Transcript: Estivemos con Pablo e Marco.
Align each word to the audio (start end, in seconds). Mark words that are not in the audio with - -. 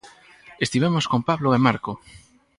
Estivemos 0.65 1.05
con 1.11 1.21
Pablo 1.29 1.49
e 1.57 1.59
Marco. 1.67 1.91